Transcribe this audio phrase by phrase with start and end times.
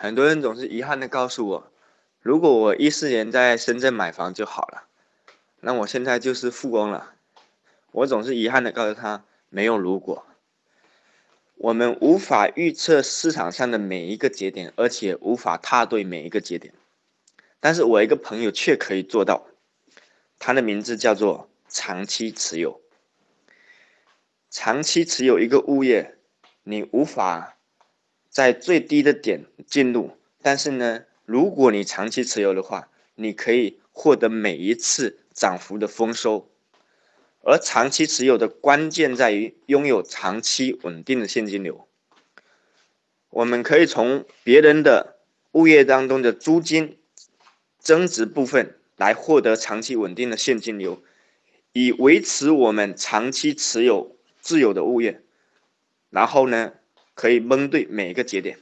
[0.00, 1.72] 很多人总是遗憾的告诉我，
[2.22, 4.84] 如果我一四年在深圳买房就好了，
[5.58, 7.14] 那我现在就是富翁了。
[7.90, 10.24] 我总是遗憾的告诉他，没有如果。
[11.56, 16.72] 我们无法预测市场上的每一个节点，而且无法踏对每一个节点。
[17.58, 19.48] 但是我一个朋友却可以做到，
[20.38, 22.80] 他的名字叫做长期持有。
[24.48, 26.16] 长期持有一个物业，
[26.62, 27.57] 你无法
[28.28, 36.50] 在最低的点进入，但是呢，如果你长期持有的话，你可以获得每一次涨幅的丰收。
[37.42, 41.88] 而长期持有的关键在于拥有长期稳定的现金流。
[43.30, 45.18] 我们可以从别人的
[45.52, 46.98] 物业当中的租金
[47.78, 51.02] 增值部分来获得长期稳定的现金流，
[51.72, 55.22] 以维持我们长期持有自有的物业。
[56.10, 56.74] 然后呢，
[57.18, 58.56] 可以蒙对每一个节点。